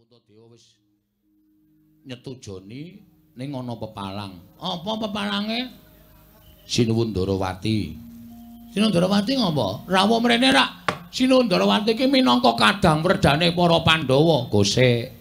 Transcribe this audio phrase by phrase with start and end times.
[0.00, 0.80] Puntadewa wis
[2.08, 3.04] nyetujoni
[3.36, 4.32] ning ana pepalang.
[4.56, 5.60] Apa pepalange?
[6.64, 7.92] Sinuwun Darawati.
[8.72, 9.84] Sinuwun Darawati ngopo?
[9.84, 10.88] Rawuh mrene rak.
[11.12, 15.12] Sinuwun Darawati iki minangka kadang werdane para Pandhawa, Gosek.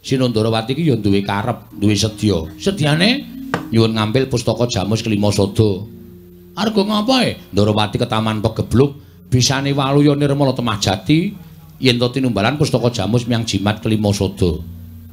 [0.00, 2.48] Sinuwun Darawati iki ya duwe karep, duwe sedya.
[2.56, 3.28] Sedyane
[3.68, 5.84] nyuwun ngambil pustaka Jamus Kelima Sada.
[6.56, 7.36] Arga ngapa e?
[7.52, 8.96] Darawati ke Taman Pegebluk
[9.28, 11.47] bisane waluya nirmala temah jati
[11.78, 14.58] yen to tinumbalan pustaka Jamus miang jimat Kelima Sada.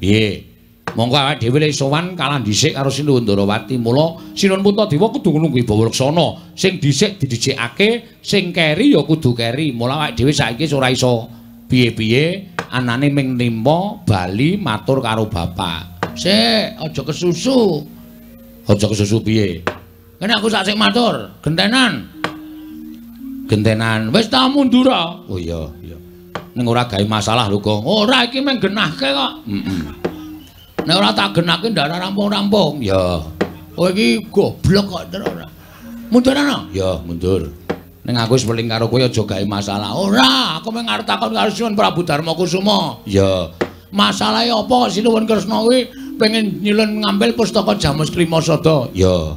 [0.02, 0.54] Piye?
[0.96, 3.76] Monggo awake dhewe le sowan kalah dhisik karo Sinuwun Darawati.
[3.78, 6.56] Mula Sinuwun Puntadewa kudu kuwi Bawaksana.
[6.56, 9.76] Sing dhisik didhisikake, sing keri ya kudu keri.
[9.76, 11.28] Mula awake dhewe saiki ora iso
[11.68, 16.16] piye-piye anane ming nimpa bali matur karo bapak.
[16.16, 17.84] Sik, aja kesusu.
[18.70, 19.68] Aja kesusu piye?
[20.16, 22.08] Kene aku sak matur, gentenan.
[23.52, 24.16] Gentenan.
[24.16, 24.88] Wis ta mundur.
[25.28, 25.98] Oh iya, iya.
[26.56, 27.84] Ning ora gawe masalah lho, Kong.
[27.84, 29.44] Ora iki mung genahke kok.
[29.44, 29.84] Heeh.
[30.88, 32.80] Nek ora tak genake ndak rampung-rampung.
[32.80, 33.20] Ya.
[33.76, 35.48] Oh iki goblok kok terus ora.
[36.08, 36.64] Mundur ana?
[36.72, 37.52] Ya, mundur.
[38.08, 39.92] Ning aku wis weling karo kowe aja gawe masalah.
[40.00, 43.04] Ora, aku mung arep takon karo Sinuwun Prabu Darma Kusuma.
[43.04, 43.52] Ya.
[43.92, 48.88] Masalahe apa Sinuwun Kresna kuwi pengen nyilun ngambil pustaka Jamus Klimasada?
[48.96, 49.36] Ya.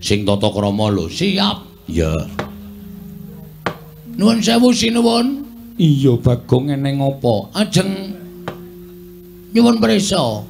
[0.00, 1.12] Sing tata krama lho.
[1.12, 1.68] Siap.
[1.92, 2.16] Ya.
[4.16, 5.45] Nuwun sewu Sinuwun.
[5.76, 7.52] Iya, Bagong eneng apa?
[7.52, 8.16] Ajeng
[9.52, 10.40] nyuwun prisa.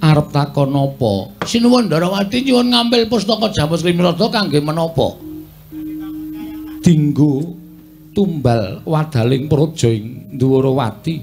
[0.00, 1.44] arep takon apa?
[1.44, 5.18] Sinuwun Darawati nyuwun ngambil pustaka Jamus Klimasada kangge menapa?
[6.80, 7.58] Dinggo
[8.14, 11.16] tumbal wadaling praja ing Ndwarawati.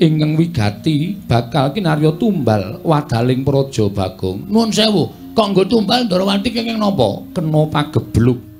[0.00, 4.48] Ingkang wigati bakal kinarya tumbal wadaling praja Bagong.
[4.48, 7.28] Nuwun sewu, kok nggo tumbal Ndwarawati kenging napa?
[7.36, 8.53] Kena pagebluk.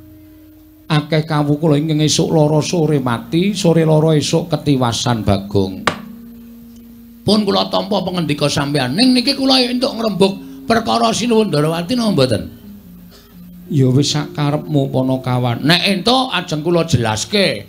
[0.94, 5.94] Akeh kawula ingkang esuk lara sore mati, sore lara esuk ketiwasan Bagong.
[7.24, 8.92] pun kula tampa pengendika sampeyan.
[8.92, 10.32] Ning niki kula entuk ngrembug
[10.68, 12.42] perkara Sinuwun Darawati napa mboten?
[13.72, 17.64] Ya wis sakarepmu Panakawan nek entuk ajeng kula jelaske.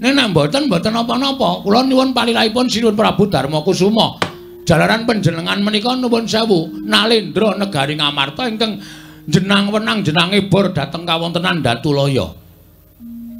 [0.00, 4.16] Nek nek mboten mboten apa-apa kula nyuwun palilahipun Sinuwun Prabu Darma Kusuma.
[4.64, 6.72] Jalaran panjenengan menika nuwun sewu.
[6.88, 8.80] Nalendra negari Ngamarta ingkang
[9.28, 12.43] jenang wenang jenange bor dhateng kawontenan Datulaya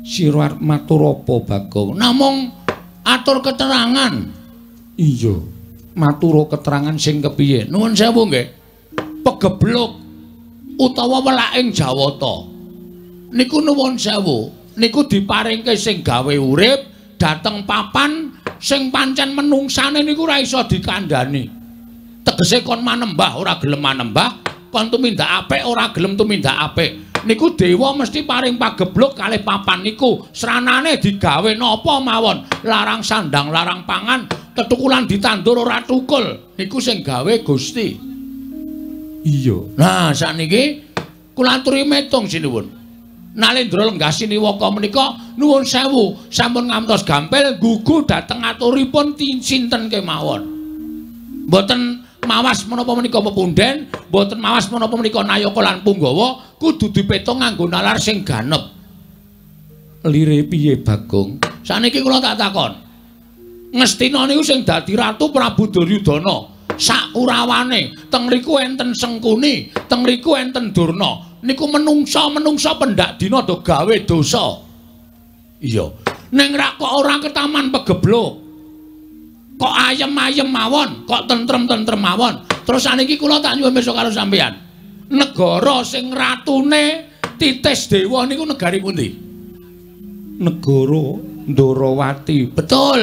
[0.05, 2.53] Sira arep matur apa Bagong namung
[3.01, 4.13] atur keterangan
[5.01, 5.55] iya
[5.95, 7.71] maturo keterangan sing kepiye.
[7.71, 8.47] Nuwun sewu nggih.
[9.25, 9.91] Pegebluk
[10.77, 12.51] utawa welaking Jawata.
[13.35, 14.53] Niku nuwun sewu.
[14.75, 21.63] Niku diparingke sing gawe urip dateng papan sing pancen menungsane niku ora iso dikandhani.
[22.27, 24.43] Tegese kon manembah ora gelem manembah,
[24.75, 27.04] kon tumindak apik ora gelem tumindak apik.
[27.25, 30.29] Niku dewa mesti paring pagebluk kalih papan niku.
[30.29, 32.45] Sranane digawe napa mawon?
[32.69, 36.55] Larang sandang larang pangan ketukulan ditandur ora tukul.
[36.61, 37.97] Niku sing gawe Gusti.
[39.25, 39.59] Iya.
[39.81, 40.85] Nah sakniki
[41.33, 42.69] kula aturi metung sinuwun
[43.35, 46.29] nalendra lenggah siniwaka menika nuwun sewu.
[46.29, 50.55] Sampun ngantos gampil gugu dhateng aturipun sinten kemawon
[51.45, 57.71] mboten mawas menapa menika pepunden mboten mawas menapa menika nayaka lan punggawa kudu dipetung nganggo
[57.71, 58.73] nalar sing ganep
[60.05, 62.85] lire piye bagong sakniki kula tak takon
[63.75, 66.55] Ngestina niku sing dadi ratu Prabu Duryudana.
[66.75, 71.43] Sakurawane, teng mriku enten Sengkuni, teng mriku enten Durna.
[71.43, 74.63] Niku menungsa-menungsa pendak dina do gawe dosa.
[75.59, 75.91] Iya.
[76.35, 78.44] Ning rak kok ora ke taman pegeblok.
[79.55, 82.43] Kok ayem-ayem mawon, kok tentrem-tentrem mawon.
[82.67, 84.57] Terus saniki kula tak nyuwun besok karo sampeyan.
[85.15, 89.09] Negara sing ratune Titis Dewa niku negari pundi?
[90.41, 91.05] Negara
[91.45, 92.39] Ndarawati.
[92.51, 93.03] Betul.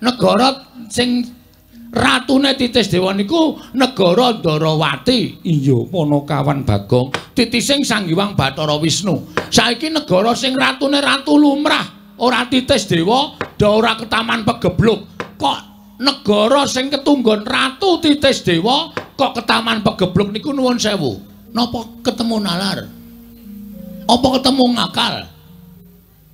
[0.00, 1.24] negara sing
[1.92, 5.44] ratune Titis Dewa niku negara Ndarawati.
[5.44, 7.12] Iya, Panakawan Bagong.
[7.36, 9.34] Titising Sang Hyang Bathara Wisnu.
[9.52, 15.06] Saiki negara sing ratune ratu lumrah, ora Titis Dewa, ora ketaman pegebluk.
[15.40, 15.60] Kok
[16.04, 21.16] negara sing ketunggon ratu Titis Dewa kok ketaman pegebluk niku nuwun sewu.
[21.50, 22.78] Napa ketemu nalar?
[24.06, 25.14] Apa ketemu ngakal?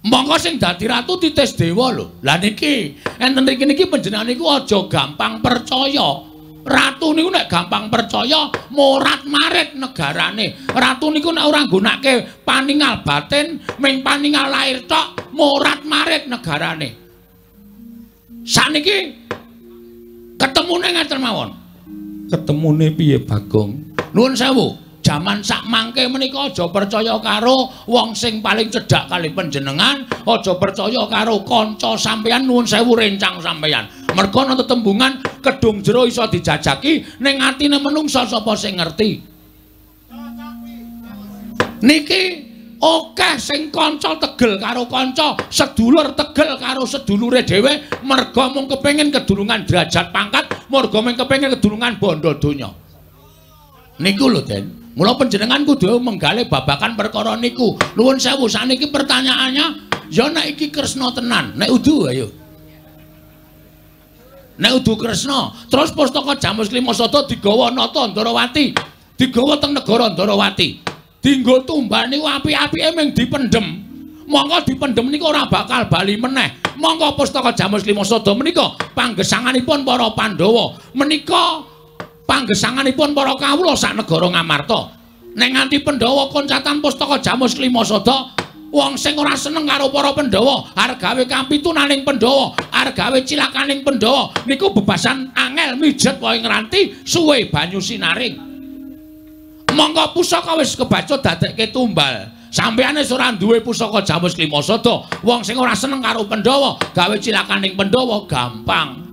[0.06, 2.22] Monggo sing dadi ratu titis dewa lho.
[2.22, 6.22] Lah niki, enten mriki niki panjenengan niku aja gampang percaya.
[6.62, 10.68] Ratu niku nek gampang percaya morat marit negarane.
[10.70, 17.05] Ratu niku nek ora nggunakake paningal batin, ming paningal lahir tok, morat marit negarane.
[18.46, 19.10] Sakniki
[20.38, 21.50] ketemune ngaten mawon.
[22.30, 23.74] Ketemune piye Bagong?
[24.14, 24.86] Nuwun sewu.
[25.06, 31.06] jaman sak mangke menika aja percaya karo wong sing paling cedhak kali panjenengan, aja percaya
[31.06, 33.86] karo kanca sampeyan nuwun sewu rencang sampeyan.
[34.18, 39.22] Mergo ana tetembungan kedung jero iso dijajaki ning atine menungsa sapa sing ngerti.
[41.86, 42.45] Niki
[42.76, 49.64] akeh sing kanca tegel karo kanca, sedulur tegel karo sedulure dhewe merga mung kepengin kedulungan
[49.64, 52.70] derajat pangkat, merga mung kepengin kedulungan bondo donya.
[53.96, 54.92] Niku lho, Den.
[54.96, 57.76] Mula panjenengan kudu menggali babakan perkara niku.
[57.96, 59.66] Nuwun sewu saniki pertanyaannya,
[60.08, 62.32] ya nek iki Kresna tenan, nek udu ayo.
[64.56, 68.72] Nek udu Kresna, terus pustaka Jamus Klimasada digawa nata Ndarawati,
[69.20, 70.85] digawa teng negara Ndarawati.
[71.26, 73.66] Dinggo tumbal niku api-apike mung dipendhem.
[74.30, 76.54] Monggo dipendhem niku ora bakal bali meneh.
[76.78, 80.78] Monggo pustaka Jamus Klimasada menika panggesanganipun para Pandhawa.
[80.94, 81.66] Menika
[82.30, 84.94] panggesanganipun para kawula sak negara Ngamarta.
[85.34, 88.30] Nek nganti Pandhawa koncatan pustaka Jamus Klimasada,
[88.70, 94.30] wong sing ora seneng karo para Pandhawa, arep gawe kampitunaning Pandhawa, arep gawe cilakaning Pandhawa,
[94.46, 98.45] niku bebasan angel mijet wae ngranti suwe banyu sinaring.
[99.76, 102.32] Monggo pusaka wis kebaca dadekke tumbal.
[102.48, 107.76] Sampeyan wis ora duwe pusaka Jamus Klimasada, wong sing ora seneng karo Pandhawa, gawe cilakaning
[107.76, 109.04] Pandhawa gampang.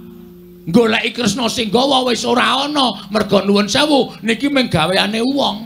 [0.63, 5.57] goleki Kresna sing gawa wis ora ana merga nuwun sewu niki mung gaweane wong.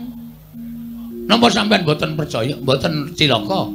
[1.30, 3.70] Napa sampean mboten percaya mboten cilaka?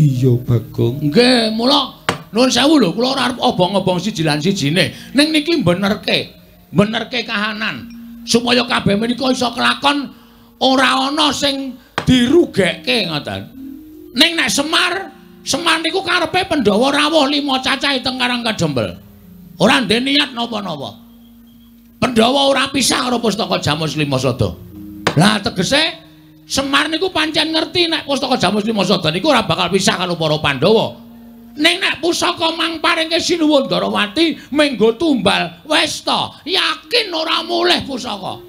[0.00, 1.12] Iya bagong.
[1.12, 2.00] Nggih mula
[2.32, 6.32] nuwun sewu lho kula ora arep obong-obong siji lan sijine ning niki benerke
[6.72, 7.99] benerke kahanan
[8.30, 10.06] supaya kabeh menika iso kelakon
[10.62, 11.74] ora ana sing
[12.06, 13.40] dirugekke ngoten
[14.14, 15.10] ning nek Semar
[15.40, 18.92] Semar niku karepe Pandhawa rawuh lima cacahe teng Karang Kadembel
[19.60, 20.96] ora ndek niat napa-napa.
[22.00, 24.56] Pandhawa ora pisah karo pustaka Jamus Limasada.
[25.16, 26.00] Lah tegese
[26.44, 31.09] Semar niku pancen ngerti nek pustaka Jamus Limasada niku ora bakal pisah karo para Pandhawa.
[31.60, 36.00] Ning nek pusaka mang paringke Sinuwun Darawati menggo tumbal wis
[36.48, 38.40] yakin ora mulih pusaka.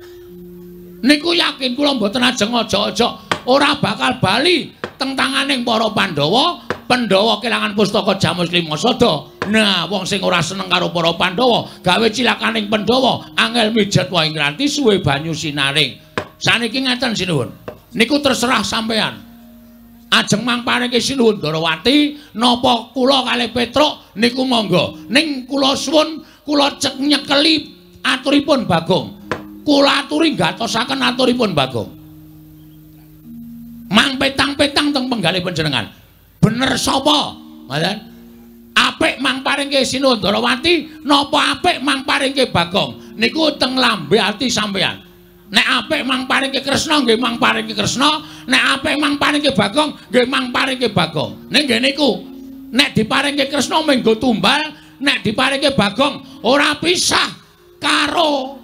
[1.04, 7.72] Niku yakin kula mboten ajeng aja-aja ora bakal bali teng tanganing para Pandhawa Pandhawa kelangan
[7.72, 9.32] pustaka Jamus Limasada.
[9.48, 14.68] Nah, wong sing ora seneng karo para Pandhawa, gawe cilakaning Pandhawa, angel mijet wae ngranti
[14.68, 15.96] suwe banyu sinaring.
[16.36, 17.48] Saniki ngeten sinuwun.
[17.96, 19.31] Niku terserah sampean.
[20.12, 25.00] Ajeng mangpareke sinuwun Darawati napa kula kalih Petruk niku monggo.
[25.08, 27.72] Ning kula suwun kula cek nyekeli
[28.04, 29.08] aturipun Bagong.
[29.64, 31.90] Kula aturi gatosaken aturipun Bagong.
[33.92, 35.88] Mang petang-petang teng penggalih panjenengan.
[36.42, 37.38] bener sapa?
[37.70, 37.98] Ngoten.
[38.72, 43.16] Apik mang paringke Sinundarawati, napa apik mang paringke Bagong?
[43.20, 45.11] Niku teng lambe ati sampean.
[45.52, 50.26] Nek apik mang paringke Kresna nggih mang paringke Kresna, nek apik mang paringke Bagong nggih
[50.32, 51.52] mang paringke Bagong.
[51.52, 52.24] Ning nggih niku,
[52.72, 54.72] nek diparingke Kresna menggo tumbal,
[55.04, 57.28] nek diparingke Bagong ora pisah
[57.84, 58.56] karo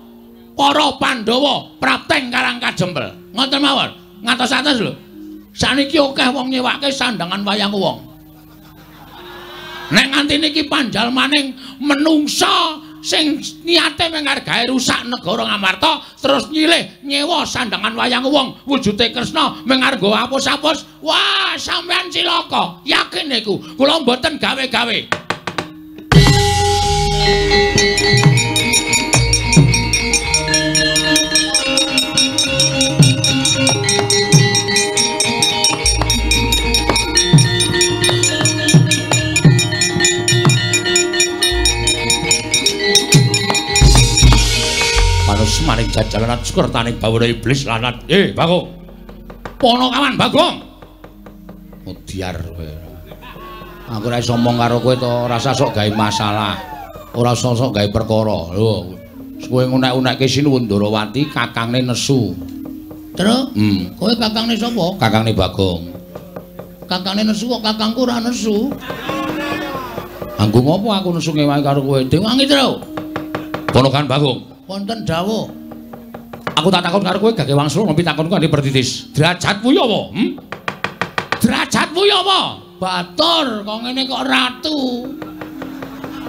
[0.55, 3.35] para Pandhawa prapteng Karang Kajembel.
[3.35, 3.91] Ngoten mawon.
[4.25, 4.93] Ngatos-atos lho.
[5.57, 8.05] saniki akeh wong nyewake sandangan wayang wong.
[9.89, 17.43] Nek nganti niki panjal maning menungsa sing niate mengargae rusak negara Ngamarta terus nyilih nyewa
[17.47, 18.61] sandangan wayang wong.
[18.67, 23.57] Wujude Kresna mengargo apus-apus wah sampean cilaka yakin niku?
[23.75, 25.16] Kula mboten gawe-gawe
[45.77, 48.01] maning jajalan sukertaning bawara iblis lanat.
[48.09, 48.65] Eh, Bagong.
[49.61, 50.55] Pono kawan, Bagong.
[51.85, 52.65] Mudiar kowe.
[53.87, 56.57] Aku ora iso omong karo kowe to, rasa sok gawe masalah.
[57.13, 58.57] Ora usah sok gawe perkara.
[58.57, 58.97] Lho,
[59.45, 62.33] kowe ngunek-unekke Sinuwun Ndarawati kakangne nesu.
[63.13, 63.53] Terus?
[63.53, 63.93] Hmm.
[64.01, 64.97] Kowe kakangne sapa?
[64.97, 65.93] Kakangne Bagong.
[66.89, 68.73] Kakangne nesu kok kakangku ora nesu?
[70.41, 72.01] Anggo ngopo aku nesu ngewangi karo kowe?
[72.01, 72.81] Dewangi, Tru.
[73.69, 74.57] Pono kan Bagong.
[74.67, 75.56] wonten dawuh.
[76.57, 79.13] Aku tak takon karo kowe gage wangsul ngopi takonku andi pertitis.
[79.13, 80.01] Derajatmu ya apa?
[80.09, 80.29] Hm?
[81.37, 82.39] Derajatmu ya apa?
[82.81, 84.79] Batur, kok ngene kok ratu.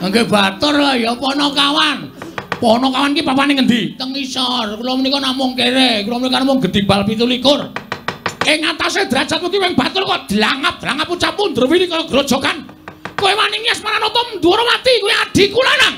[0.04, 2.12] Nggih batur lah ya Ponokawan.
[2.60, 3.96] Ponokawan ki papane ngendi?
[3.96, 4.76] Teng isor.
[4.76, 6.04] Kula menika namung kere.
[6.04, 8.44] Kula menika namung gedibal 17.
[8.52, 12.68] Ing atase derajatmu ki wing batur kok dlangap-dlangap ucap mundur wiri kaya grojokan.
[13.16, 15.97] Kowe wani nyes maranoto Ndwarawati kuwi adikku lanang.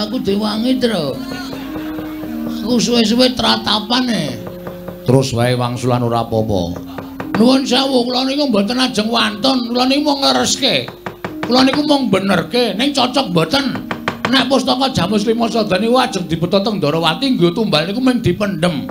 [0.00, 1.12] Aku diwangi, Tru.
[2.64, 4.24] Aku suwe-suwe tratapan e.
[5.04, 6.78] Terus wae wangsulan ora apa-apa.
[7.40, 10.86] Nuwun sewu, kula niku mboten ajeng wantun, kula niku mung ngreske.
[11.48, 13.90] Kula niku mung benerke, ning cocok mboten.
[14.30, 18.86] Nek pustaka Jamus Lima Sada niku ajeng dibeta teng Darawati nggo tumbal niku mung dipendhem.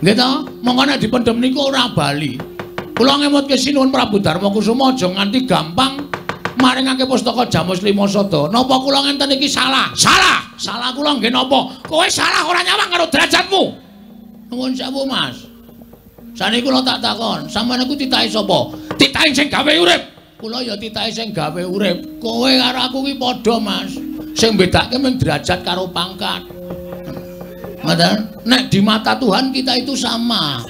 [0.00, 0.30] Nggih to?
[0.64, 2.40] Monggo nek dipendhem niku ora bali.
[2.96, 6.08] Kula ngemutke sinuwun Prabu Darma Kusuma aja nganti gampang
[6.56, 8.48] maringake pustaka Jamus Lima Sada.
[8.50, 9.92] Napa kula ngenten iki salah?
[9.92, 10.44] Salah.
[10.56, 11.72] Salah kula nggih napa?
[11.84, 13.62] Kowe salah ora nyawang karo derajatmu.
[14.50, 15.44] Nuwun sewu, Mas.
[16.36, 18.72] Sane kula tak takon, sampeyan iku titahe sapa?
[19.00, 20.02] Titahe sing gawe urip.
[20.36, 22.20] Kula ya titahe sing gawe urip.
[22.20, 23.96] Kowe karo aku kuwi padha, Mas.
[24.36, 26.44] Sing bedake mung derajat karo pangkat.
[27.86, 30.60] Ngoten, nek di mata Tuhan kita itu sama.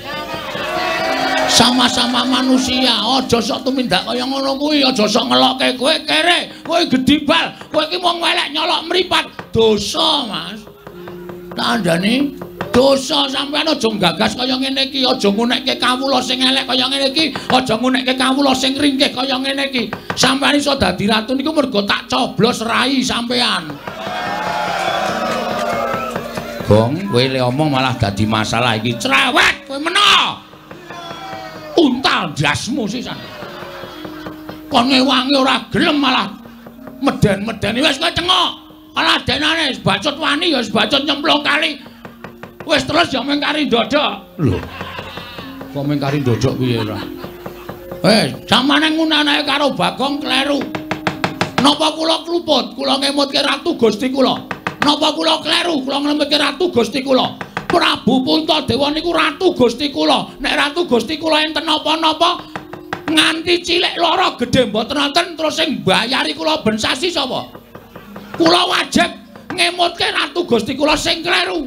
[1.46, 2.94] Sama-sama manusia.
[3.00, 7.96] Aja sok tumindak kaya ngono kuwi, aja sok ngelokke kowe kere, kowe gedibal, kowe iki
[8.02, 9.24] mung welek nyolok mripat.
[9.54, 10.60] Dosa, Mas.
[11.56, 12.36] Tandane
[12.76, 17.32] dosa sampean aja gagas kaya ngene iki aja ngunekke kawula sing elek kaya ngene iki
[17.32, 22.04] aja ngunekke kawula sing ringkih kaya ngene iki sampean iso dadi ratu niku mergo tak
[22.04, 23.72] coblos rai sampean
[26.68, 30.44] Gong kowe le omong malah dadi masalah iki cerewet kowe meno
[31.76, 33.16] untal dasmu sisan
[34.72, 36.28] kon ngewangi ora gelem malah
[37.04, 38.66] meden-medeni wis kowe cengok
[38.96, 41.76] Alah denane bacot wani ya bacot nyemplung kali
[42.66, 44.42] Wis terus ya mengkari dodok.
[44.42, 44.58] Lho.
[45.70, 46.98] Kok mengkari dodok piye ora?
[48.02, 50.58] Eh, samane ngunanae karo Bagong kleru.
[51.62, 52.74] Napa kula kluput?
[52.74, 54.34] Kula ngemutke ratu Gusti kula.
[54.82, 55.78] Napa kula kleru?
[55.86, 57.38] Kula ngemutke ratu Gusti kula.
[57.66, 60.38] Prabu Puntadewa niku ratu Gusti kula.
[60.38, 62.42] Nek ratu Gusti kula enten napa-napa
[63.06, 67.46] nganti cilik lara gedhe mboten wonten terus sing mbayari kula ben sasi sapa?
[68.38, 69.10] Kula wajib
[69.54, 71.66] ngemutke ratu Gusti kula sing kleru.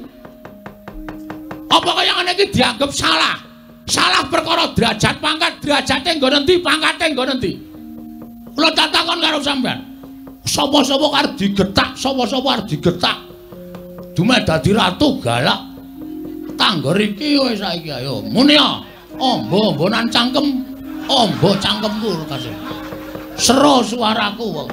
[1.69, 3.37] Apa kaya ngene iki dianggep salah?
[3.89, 7.51] Salah perkara derajat pangkat, derajate nggo endi, pangkate nggo endi?
[8.53, 9.81] Kula takon karo sampean.
[10.45, 13.17] Sapa-sapa arep digetak, sapa-sapa arep digetak.
[14.17, 15.68] Dume dadi ratu galak.
[16.59, 18.19] Tangger iki wis saiki ayo.
[18.27, 18.83] Muni ya.
[19.15, 20.67] Ombo-ombonan cangkem.
[21.07, 22.51] Ombo cangkemku kasih.
[23.39, 24.69] Sero suaraku wong.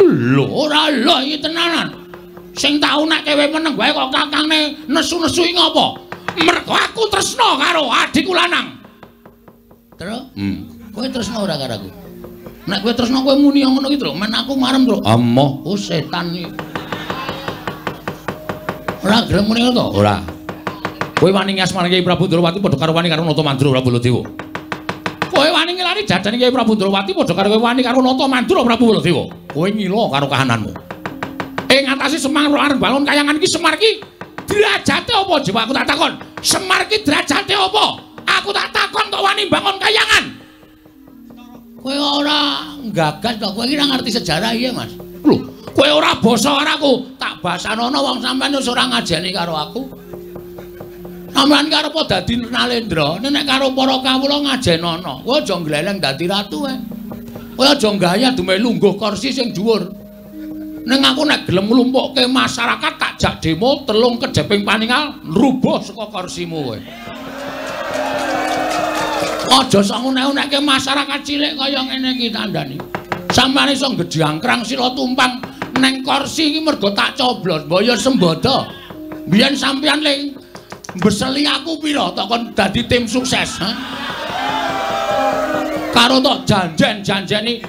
[0.00, 2.08] Lho, ora lho iki tenanan.
[2.58, 5.94] sing tau nek kowe meneng wae kok kakangne nesu-nesu ing apa?
[6.42, 8.82] Mergo aku tresno karo adikku lanang.
[9.94, 10.26] Terus?
[10.34, 10.66] Hmm.
[10.90, 11.88] Kowe tresno ora karo aku?
[12.66, 14.12] Nek kowe tresno kowe muni ngono iki, Tru.
[14.18, 14.98] Men aku marem, Tru.
[15.06, 16.50] Amoh, oh setan iki.
[19.06, 19.86] Ora gelem muni ngono to?
[19.94, 20.37] Ora.
[21.18, 24.22] Kowe wani ngasmane Kyai Prabu Ndrawati padha karo wani karo Nata Mandura Prabu Baladewa.
[25.34, 28.84] Kowe wani ngelani jajane Kyai Prabu Ndrawati padha karo kowe wani karo Nata Mandura Prabu
[28.94, 29.24] Baladewa.
[29.50, 30.70] Kowe ngilo karo kahananmu.
[31.68, 34.00] ing ngatasi Semar arep balon kayangan iki Semar iki
[34.48, 36.12] derajate apa jebak aku tak takon.
[36.40, 37.84] Semar iki derajate apa?
[38.38, 40.24] Aku tak takon kok wani bangun kayangan.
[41.82, 42.62] Kowe ora
[42.94, 43.50] gagas kok.
[43.58, 44.94] Kowe iki ora ngerti sejarah iya Mas?
[45.26, 45.36] Lho
[45.74, 46.92] kowe ora basa karo aku.
[47.18, 49.82] Tak basanono wong sampean wis ora ngajeni karo aku
[51.38, 56.66] Sampeyan karo apa dadi Nalendra nek karo para kawula ngajenono kowe aja gleleng dadi ratu
[56.66, 56.74] ae
[57.54, 59.86] kowe aja gaya dume lungguh kursi sing dhuwur
[60.82, 66.58] Neng aku nek gelem nglumpukke masyarakat tak jak demo telung kejeping paningal rubuh saka kursimu
[66.64, 66.78] kowe.
[69.52, 72.80] Aja sok unek-unekke masyarakat cilik kaya ngene iki tandani.
[73.30, 75.44] Sampeyan iso gedhiangkrang sila tumpang
[75.76, 78.64] neng kursi iki mergo tak coblos mbaya sembodo.
[79.28, 80.32] Biyen sampeyan ling
[80.96, 83.70] beseli aku pira tok kon dadi tim sukses, ha?
[85.92, 87.60] Karo tok janjen-janjeni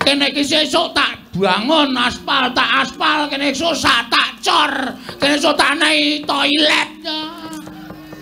[0.00, 4.72] kene iki sesuk tak bangun aspal tak aspal kene susah tak cor
[5.20, 6.88] kene susah tak naik toilet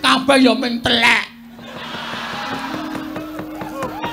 [0.03, 1.25] kabeh ya ming telek.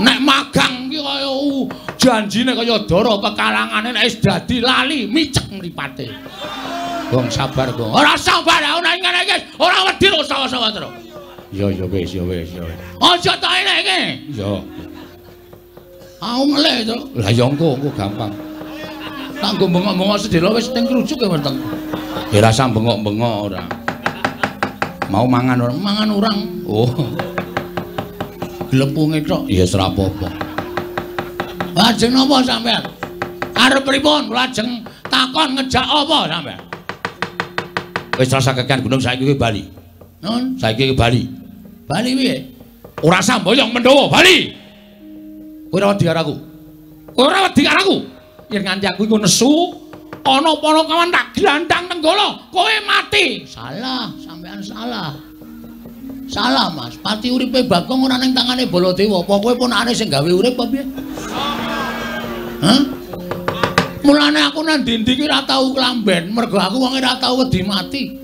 [0.03, 1.35] Nek magang ki kaya
[1.99, 6.11] janjine kaya dara pekalangane nek wis dadi lali micek mripate
[7.13, 10.93] wong sabar kok ora sabar ana ngene iki ora wedi kok sawa-sawa terus
[11.53, 12.65] iya iya wis ya wis ya
[13.05, 14.01] aja tak enek iki
[14.41, 14.53] iya
[16.23, 16.95] Aku melek to.
[17.19, 18.31] Lah ya engko engko gampang.
[19.43, 21.59] Kanggo bengok-bengok sedelo wis ning krujuk ya weteng.
[22.31, 23.67] Ya rasa bengok-bengok ora.
[25.11, 25.75] Mau mangan ora?
[25.75, 26.39] Mangan urang.
[26.63, 26.87] Oh.
[28.71, 30.31] Glepunge tok ya ora apa-apa.
[31.75, 32.87] Lajeng napa sampean?
[33.59, 34.31] Arep pripun?
[34.31, 36.72] Lajeng takon ngejak apa sampean?
[38.21, 39.65] Wis rasa kekan gunung saiki ki Bali.
[40.21, 41.25] Nun, saiki ki Bali.
[41.89, 42.37] Bali piye?
[43.03, 44.53] Ora samboyong Mendowo, Bali.
[45.73, 46.35] Kowe ora wedi karo aku.
[47.17, 47.99] Ora wedi karo aku.
[48.53, 49.49] yen nganti aku iku nesu
[50.29, 55.17] ana para kawan tak glandang tenggala kowe mati salah sampean salah
[56.33, 56.97] Salah, Mas.
[56.97, 59.21] Pati uripe Bagong ora ning tangane Baladewa.
[59.21, 60.85] Apa kowe ponakane sing gawe urip apa piye?
[62.65, 62.81] Hah?
[64.03, 68.19] Mulane aku nang ndi-ndi ki ora tau klamben, mergo aku wong ora tau wedi mati.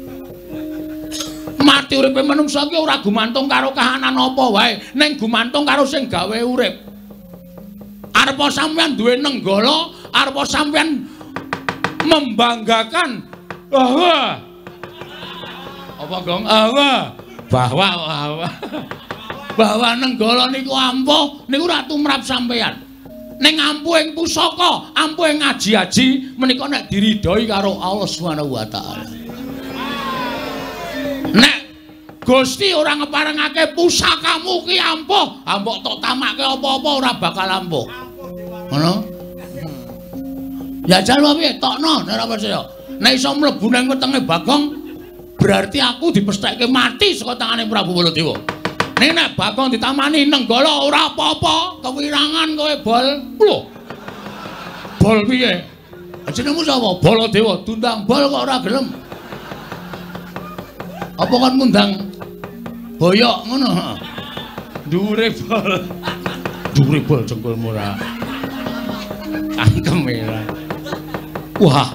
[1.63, 6.35] Mati uripe manungsa ki ora gumantung karo kahanan apa wae, ning gumantung karo sing gawe
[6.35, 6.83] urip.
[8.11, 11.07] Arepa sampeyan duwe nenggala, arepa sampeyan
[12.03, 13.23] membanggakan.
[13.71, 14.43] Bahwa.
[16.03, 16.43] Apa gong?
[16.43, 16.91] Bahwa.
[17.47, 18.49] Bahwa bahwa.
[19.55, 22.88] Bahwa nenggala niku ampuh niku ora tumrap sampeyan.
[23.39, 29.07] Ning ampuhing pusaka, ampuhing ngaji-aji menika nek diridhoi karo Allah Subhanahu wa taala.
[31.33, 31.57] Nek
[32.27, 37.87] Gusti ora ngeparengake pusakamu ki ampuh, ambok tok tamake apa-apa ora bakal ampuh.
[38.69, 38.95] Ngono?
[40.85, 42.61] Ya jan piye tokno nek ora percaya.
[42.99, 44.63] Nek iso mlebu nang wetenge Bagong
[45.39, 48.58] berarti aku dipesthekke mati saka tangane Prabu Baladewa.
[48.99, 53.07] Nek nek bakong ditamani nenggala ora apa-apa, kewirangan kowe bol.
[53.39, 53.57] Lho.
[54.99, 55.63] Bol piye?
[56.35, 56.99] Jenengmu sapa?
[56.99, 58.87] Baladewa, tundang bol kok ora gelem.
[61.15, 61.91] Apa kon ngundang
[62.99, 63.71] boyok ngono?
[64.91, 65.73] Dhuwure bol.
[66.75, 67.95] Dhuwure bol jengkulmu ora.
[69.55, 70.43] Cangkem ora.
[71.63, 71.89] Wah.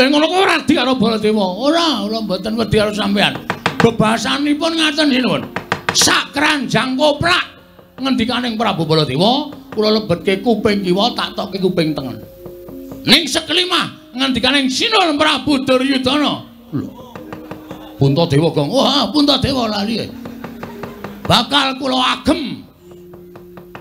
[0.00, 1.46] Eh ngono kok ora di karo Baladewa.
[1.68, 3.36] Ora, ora mboten wedi karo sampean.
[3.76, 5.67] Bebasanipun ngaten sinuwun.
[5.98, 7.58] Sak kranjang koplak.
[7.98, 12.22] Ngendikaning Prabu Baladewa kula lebetke kuping kiwa tak tokke kuping tengen.
[13.02, 16.46] Ning sekelimah ngendikaning Sinul Prabu Duryudana.
[16.70, 16.88] Lho
[17.98, 18.70] Puntadewa gong.
[18.70, 20.06] Wah Puntadewa lali.
[21.26, 22.62] Bakal kula agem.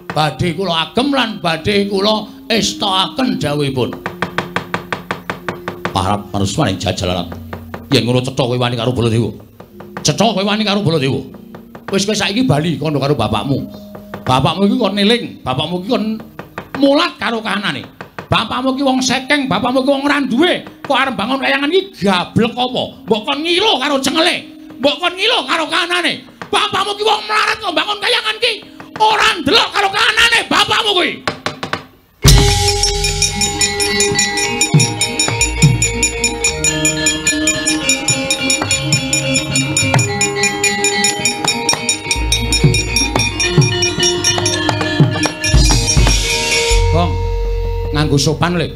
[0.09, 3.93] Badhe kula agem lan badhe kula estaaken dawuhipun.
[5.93, 7.29] Para parswane jajalan
[7.93, 9.29] yen ngono cetha kowe wani karo Baladewa.
[10.01, 11.21] Cetha kowe wani karo Baladewa
[11.91, 13.63] wis kowe saiki bali kono karo bapakmu.
[14.27, 16.03] Bapakmu iki kon neling, bapakmu iki kon
[16.79, 17.83] mulat karo kahanane.
[18.27, 20.53] Bapakmu iki wong sekeng, bapakmu iki wong ora duwe.
[20.83, 22.83] Kok arep bangun kayangan iki gablek apa?
[23.07, 24.35] Mbok kon ngilo karo cengele.
[24.79, 26.13] Mbok kon ngilo karo kahanane.
[26.51, 28.53] Bapakmu iki wong melarat kok bangun kayangan iki
[28.99, 31.11] ora ndelok karo kahanane bapakmu kuwi.
[48.07, 48.71] Nganggo sopan le.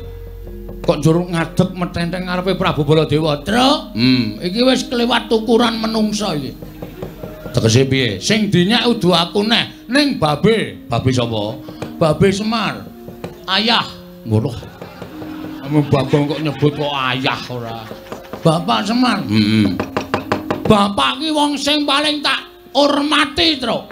[0.84, 3.96] Kok njur ngadeg metenteng ngarepe Prabu Baladewa, Tru?
[3.96, 6.52] Hmm, iki wis kelewat ukuran menungsa iki.
[7.56, 8.20] Tegese piye?
[8.20, 10.84] Sing dinyak udu aku neh, ning babe.
[10.91, 11.56] Babe sapa?
[11.96, 12.84] Babe Semar.
[13.48, 13.88] Ayah.
[14.28, 14.52] Ngono.
[15.63, 17.88] Ame Bagong kok nyebut kok ayah ora.
[18.41, 19.24] Bapak Semar.
[19.24, 19.78] Hmm.
[20.67, 23.86] Bapak ki wong sing paling tak hormati, Tru.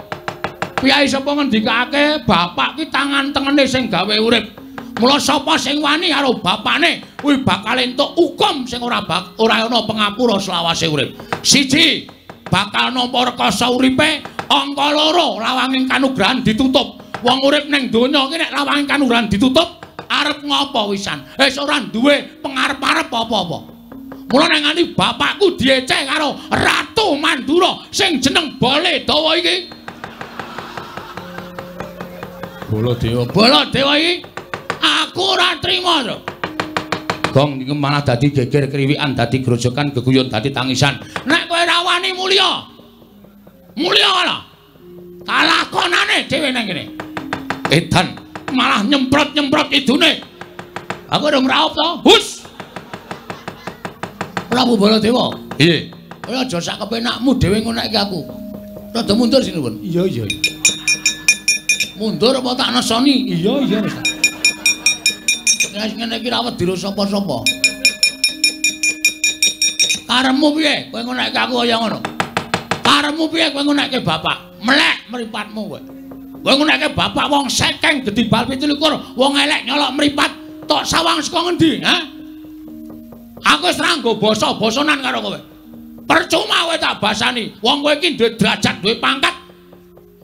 [0.80, 4.60] Piyai sapa ngendikake bapak ki tangan tengene sing gawe urip.
[5.00, 9.00] Mula sapa sing wani karo bapakne kuwi bakal entuk hukum sing ora
[9.40, 11.16] ora ana pangapura selawase urip.
[11.40, 12.04] Siji,
[12.52, 14.20] bakal nampa rekoso uripe,
[14.52, 17.00] angka loro lawanging kanugrahan ditutup.
[17.24, 21.24] Wong urip ning donya iki nek lawanging kanugrahan ditutup, arep ngopo wisan?
[21.40, 23.58] Wis ora duwe pangarep-arep apa-apa.
[24.28, 29.56] Mula nang ngani bapakku dieceh karo Ratu Mandura sing jeneng Bale Dawa iki.
[32.70, 34.29] Baladewa, Baladewa iki
[34.80, 36.16] aku ora trima to.
[37.30, 40.98] Gong niku malah dadi geger kriwikan dadi grojokan geguyon dadi tangisan.
[41.28, 42.66] Nek kowe ora wani mulya.
[43.78, 44.36] Mulya ala.
[45.22, 46.84] Kalakonane dhewe nang kene.
[47.70, 48.18] Edan
[48.50, 50.26] malah nyemprot-nyemprot idune.
[51.06, 51.88] Aku ora ngraup to.
[52.02, 52.42] Hus.
[54.50, 55.30] Prabu Baladewa.
[55.62, 55.94] Iye.
[56.26, 58.26] Kowe aja sak kepenakmu dhewe ngono iki aku.
[58.90, 59.78] Rada mundur sini, Pun.
[59.86, 60.26] Iya, iya.
[61.94, 63.38] Mundur apa tak nesoni?
[63.38, 64.19] Iya, iya, Mas.
[65.80, 67.40] Nek ngene iki rawet diro sapa-sapa.
[70.04, 70.92] Karemu piye?
[70.92, 71.98] Kowe ngonekke aku kaya ngono.
[72.84, 74.60] Karemu piye kowe ngonekke bapak?
[74.60, 75.80] Melek mripatmu kowe.
[76.44, 78.76] Kowe ngonekke bapak wong sekeng gedhi bal 17,
[79.16, 80.28] wong elek nyolok mripat
[80.68, 81.96] tok sawang saka ngendi, ha?
[83.56, 85.40] Aku wis ranggo basa-basanan karo kowe.
[86.04, 87.56] Percuma kowe tak basani.
[87.64, 89.32] Wong kowe iki duwe derajat, duwe pangkat.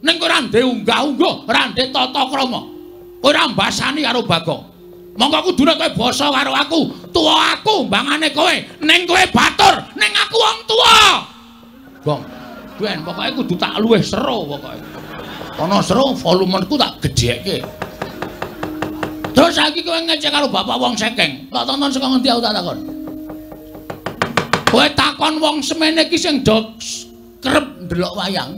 [0.05, 2.61] Ning kowe ora ndek unggah-ungguh, ora ndek tata krama.
[3.25, 4.76] Kowe ora mbasani karo Bagong.
[5.17, 6.81] Monggo aku durung kowe basa karo aku.
[7.09, 8.53] Tuwa aku mbangane kowe,
[8.85, 10.97] ning kowe batur, ning aku wong tuwa.
[12.05, 12.23] Gong.
[12.77, 14.77] Ben pokoke kudu tak luweh seru pokoke.
[15.57, 17.65] Ana seru volumeku tak gedhekke.
[19.33, 21.49] Terus saiki kowe ngecek karo bapak wong sekeng.
[21.49, 22.79] Tak tonton saka ngendi aku tak takon.
[24.69, 26.77] Kowe takon wong semene iki sing do
[27.41, 28.53] kerep ndelok wayang.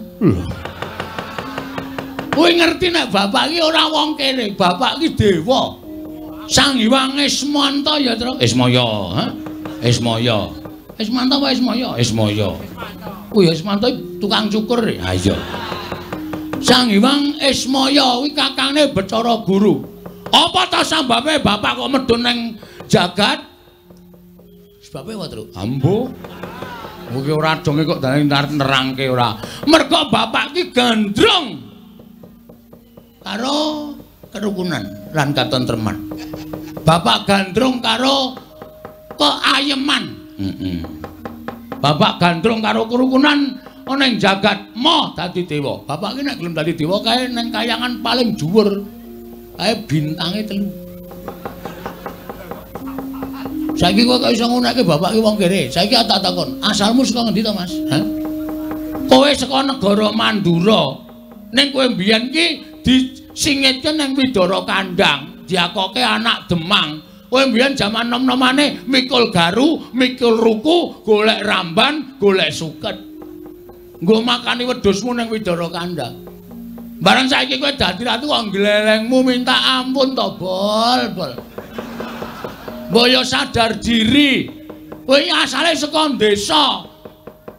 [2.35, 5.87] Kowe ngerti nek bapak iki ora wong kene, bapak iki dewa.
[6.49, 8.41] Sang Hyang Ismanta ya, Tru.
[8.41, 9.25] Ismaya, ha?
[9.85, 10.49] Ismaya.
[10.99, 12.51] Ismanta wae Ismaya, Ismaya.
[13.31, 13.87] Oh ya Ismanta
[14.19, 14.83] tukang cukur.
[14.83, 15.37] Ha iya.
[16.59, 19.85] Sang Hyang Ismaya kuwi kakange Bacara Guru.
[20.33, 22.39] Apa ta sambabe bapak kok medun ning
[22.91, 23.45] jagat?
[24.83, 25.45] Sebabe apa, Tru?
[25.55, 26.09] Ambo.
[27.13, 29.37] Mugi ora donge kok dane nerangke ora.
[29.69, 31.69] Mergo bapak ki gandrung
[33.23, 33.93] karo
[34.39, 35.97] kerukunan lan katentreman.
[36.87, 38.39] Bapak gandrung karo
[39.19, 40.05] keayeman.
[40.39, 40.81] Heeh.
[41.83, 45.83] Bapak gandrung karo kerukunan ana ing jagat mo dadi dewa.
[45.85, 48.87] Bapak ki nek gelem dadi dewa kae ning kayangan paling dhuwur.
[49.59, 50.71] Kae bintange telu.
[53.79, 55.71] Saiki kowe kok iso ngunake bapak ki wong kere.
[55.71, 57.71] Saiki tak takon, asalmu saka ngendi to, Mas?
[57.95, 58.03] Hah?
[59.07, 60.99] Kowe saka negara Mandura.
[61.55, 62.47] Ning kowe mbiyen ki
[63.39, 67.07] disingitke ning Widara Kandang, diakoke anak Demang.
[67.31, 72.99] Kowe mbiyen jaman nom-nomane mikul garu, mikul ruku, golek ramban, golek suket.
[74.03, 76.27] Nggo makani wedhusmu ning Widara Kandang.
[76.99, 81.33] Bareng saiki kowe dadi ratu kok glelengmu minta ampun to, Bol, Bol.
[82.91, 84.51] Mbaya sadar diri.
[85.07, 86.83] Kowe asale saka desa.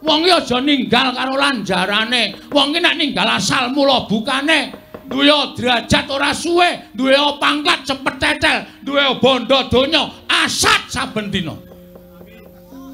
[0.00, 2.52] Wong iki aja ninggal karo lanjarane.
[2.52, 4.79] Wong iki nek ninggal asal mula bukane
[5.10, 5.26] duwe
[5.58, 11.58] derajat ora suwe, duwe pangkat cepet tetel, duwe bondo donya asat saben dina.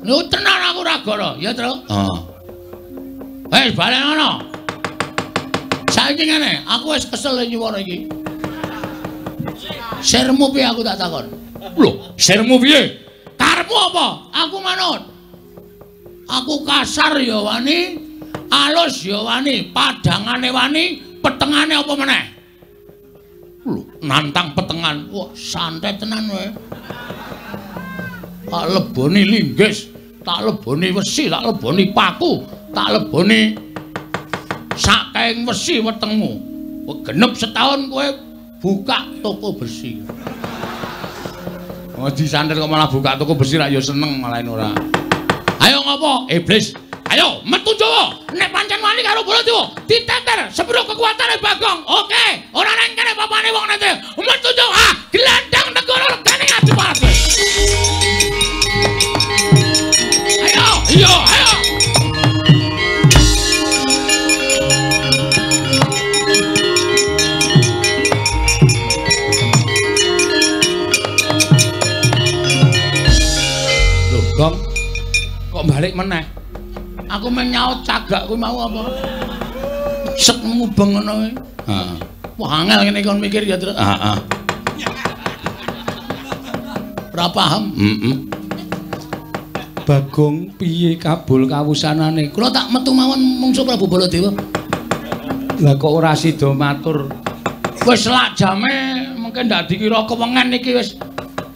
[0.00, 1.76] Lho tenan aku ora gara, ya, Tru?
[1.84, 2.18] Heeh.
[3.52, 4.30] Wis bali ngono.
[5.92, 8.08] Saiki ngene, aku wis kesel nyuwara iki.
[10.00, 11.26] Sermu piye aku tak takon?
[11.76, 13.02] Lho, sirmu piye?
[13.36, 14.06] Karepmu apa?
[14.46, 15.02] Aku manut.
[16.26, 17.98] Aku kasar ya wani,
[18.50, 20.84] alus ya wani, padangane wani,
[21.26, 22.24] petengane apa meneh?
[23.66, 25.10] Lho, nantang petengan.
[25.10, 26.46] Wah, santai tenan kowe.
[28.46, 29.90] Tak leboni linggis,
[30.22, 33.58] tak leboni wesi, tak leboni paku, tak leboni
[34.78, 36.32] sakaing wesi wetengmu.
[36.86, 38.06] Wah, genep setahun kowe
[38.62, 40.06] buka toko bersih.
[41.96, 44.70] Oh disantet kok malah buka toko besi ra ya seneng malah ora.
[45.64, 46.30] Ayo ngopo?
[46.30, 46.85] Iblis.
[47.12, 48.14] Ayo metu Jawa.
[48.34, 51.80] Nek pancen wani karo Baladewa, diteter sepuro kekuatane Bagong.
[51.86, 53.90] Oke, ora nang kene papane wong nanti.
[54.18, 54.72] Metu Jawa.
[54.74, 57.10] Ah, gelandang negara regane Adipati.
[60.46, 61.50] Ayo, iyo, ayo.
[74.36, 74.52] Gong.
[75.48, 76.28] Kok balik meneh?
[77.06, 78.82] Aku men nyaut cagak kuwi mau apa?
[80.18, 81.30] Sek mubeng ngono kuwi.
[81.70, 81.96] Heeh.
[82.36, 83.70] Wah angel ngene kon mikir ya, Tru.
[83.72, 84.16] Heeh.
[87.14, 87.72] Ora paham?
[87.78, 88.16] Heeh.
[89.86, 92.34] Bagong piye kabul kawusanane?
[92.34, 94.34] Kula tak metu mawon mungsu Prabu Baladewa.
[95.62, 97.06] Lah kok ora sida matur?
[97.86, 100.98] Wis lak jame mungkin ndak dikira kewengen iki wis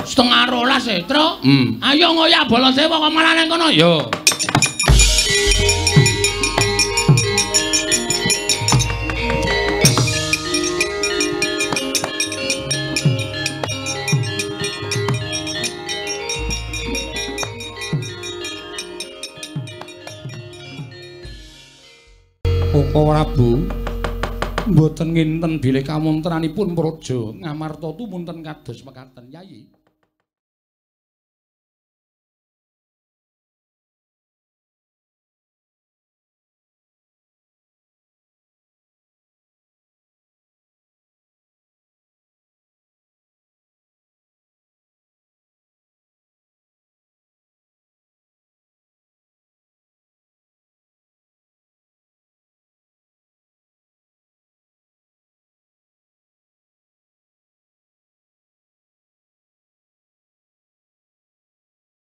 [0.07, 1.43] setengah rolas e, Tru.
[1.43, 1.83] Hmm.
[1.83, 3.67] Ayo ngoyak Baladewa kok malah nang kono.
[3.75, 4.07] Yo.
[22.91, 23.71] Prabu
[24.67, 29.80] mboten nginten bilih kamontranipun praja ngamarta tumunten kados mekaten Yayi.